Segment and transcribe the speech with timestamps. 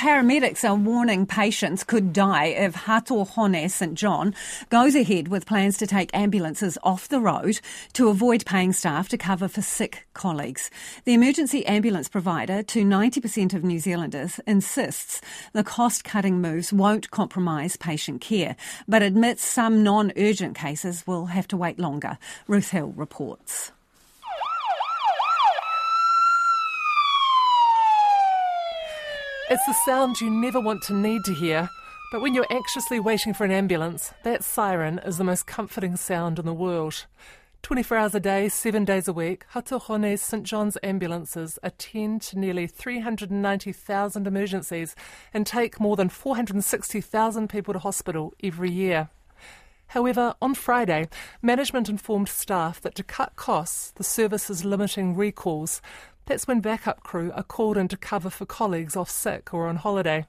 [0.00, 4.34] paramedics are warning patients could die if Hato Hone St John
[4.70, 7.60] goes ahead with plans to take ambulances off the road
[7.92, 10.70] to avoid paying staff to cover for sick colleagues.
[11.04, 15.20] The emergency ambulance provider to 90% of New Zealanders insists
[15.52, 18.56] the cost cutting moves won't compromise patient care,
[18.88, 22.16] but admits some non urgent cases will have to wait longer.
[22.48, 23.70] Ruth Hill reports.
[29.52, 31.68] It's the sound you never want to need to hear,
[32.12, 36.38] but when you're anxiously waiting for an ambulance, that siren is the most comforting sound
[36.38, 37.06] in the world.
[37.62, 42.38] 24 hours a day, 7 days a week, Hato Hone's St John's ambulances attend to
[42.38, 44.94] nearly 390,000 emergencies
[45.34, 49.08] and take more than 460,000 people to hospital every year.
[49.88, 51.08] However, on Friday,
[51.42, 55.82] management informed staff that to cut costs, the service is limiting recalls.
[56.30, 59.74] That's when backup crew are called in to cover for colleagues off sick or on
[59.74, 60.28] holiday.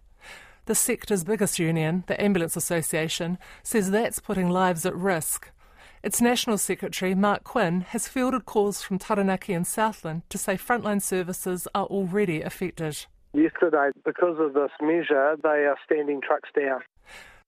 [0.65, 5.51] The sector's biggest union, the Ambulance Association, says that's putting lives at risk.
[6.01, 11.03] Its National Secretary, Mark Quinn, has fielded calls from Taranaki and Southland to say frontline
[11.03, 13.05] services are already affected.
[13.33, 16.81] Yesterday, because of this measure, they are standing trucks down.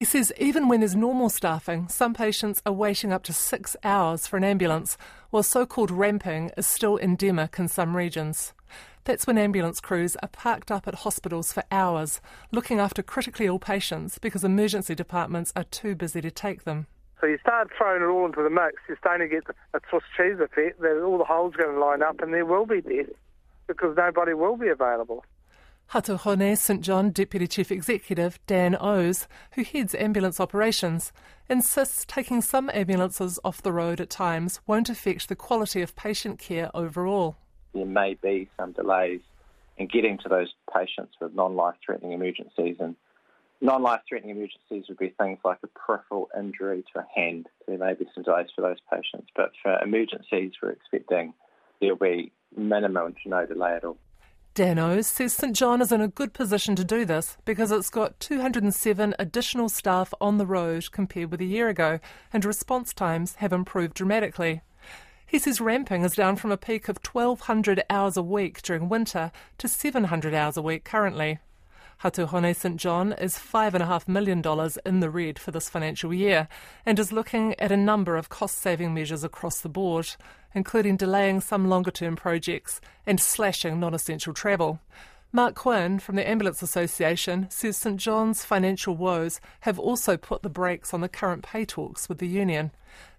[0.04, 4.28] He says even when there's normal staffing, some patients are waiting up to six hours
[4.28, 4.98] for an ambulance,
[5.30, 8.52] while so called ramping is still endemic in some regions.
[9.06, 12.20] That's when ambulance crews are parked up at hospitals for hours,
[12.52, 16.88] looking after critically ill patients because emergency departments are too busy to take them.
[17.22, 20.04] So you start throwing it all into the mix, you're starting to get a Swiss
[20.18, 20.82] cheese effect.
[20.82, 23.16] That all the holes are going to line up, and there will be death
[23.68, 25.24] because nobody will be available.
[25.88, 31.12] Hato Hone St John Deputy Chief Executive Dan Ohs, who heads ambulance operations,
[31.48, 36.40] insists taking some ambulances off the road at times won't affect the quality of patient
[36.40, 37.38] care overall.
[37.74, 39.22] There may be some delays
[39.78, 42.96] in getting to those patients with non-life threatening emergencies and
[43.62, 47.48] non-life threatening emergencies would be things like a peripheral injury to a hand.
[47.68, 51.34] There may be some delays for those patients, but for emergencies we're expecting
[51.80, 53.98] there'll be minimum to no delay at all.
[54.56, 57.90] Dan Ohs says St John is in a good position to do this because it's
[57.90, 62.00] got 207 additional staff on the road compared with a year ago,
[62.32, 64.62] and response times have improved dramatically.
[65.26, 69.32] He says ramping is down from a peak of 1,200 hours a week during winter
[69.58, 71.40] to 700 hours a week currently.
[72.04, 74.44] Hato Hone St John is $5.5 million
[74.86, 76.50] in the red for this financial year
[76.86, 80.10] and is looking at a number of cost saving measures across the board,
[80.54, 84.82] including delaying some longer term projects and slashing non essential travel.
[85.32, 90.50] Mark Quinn from the Ambulance Association says St John's financial woes have also put the
[90.50, 92.72] brakes on the current pay talks with the union.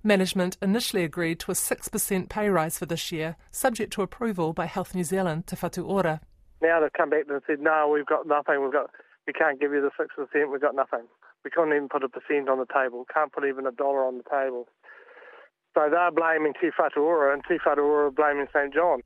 [0.03, 4.67] Management initially agreed to a 6% pay rise for this year, subject to approval by
[4.67, 6.21] Health New Zealand Te Whatu Ora.
[6.65, 8.63] Now they've come back and said, no, we've got nothing.
[8.63, 8.89] We've got,
[9.27, 10.51] we can't give you the 6%.
[10.51, 11.05] We've got nothing.
[11.45, 13.05] We can't even put a percent on the table.
[13.13, 14.67] Can't put even a dollar on the table.
[15.75, 19.01] So they're blaming Te Whatu Ora and Te Whatu Ora blaming St John.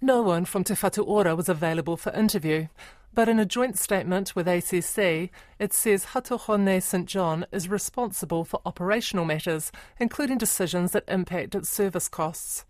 [0.00, 2.68] No one from Te Whatu Ora was available for interview,
[3.12, 8.44] but in a joint statement with ACC, it says Hato Hone St John is responsible
[8.44, 12.64] for operational matters, including decisions that impact its service costs.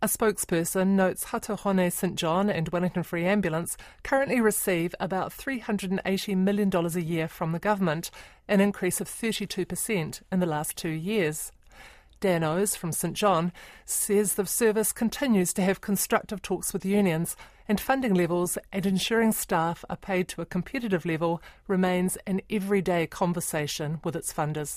[0.00, 6.36] A spokesperson notes Hato Hone St John and Wellington Free Ambulance currently receive about $380
[6.36, 8.10] million a year from the government,
[8.46, 11.52] an increase of 32% in the last two years.
[12.20, 13.52] Dan Ohs from St John
[13.84, 17.36] says the service continues to have constructive talks with unions
[17.68, 23.06] and funding levels and ensuring staff are paid to a competitive level remains an everyday
[23.06, 24.76] conversation with its funders.